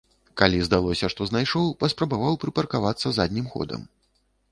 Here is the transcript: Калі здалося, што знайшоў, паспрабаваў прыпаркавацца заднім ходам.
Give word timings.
Калі 0.41 0.59
здалося, 0.67 1.09
што 1.13 1.27
знайшоў, 1.31 1.67
паспрабаваў 1.83 2.39
прыпаркавацца 2.45 3.07
заднім 3.19 3.45
ходам. 3.53 3.85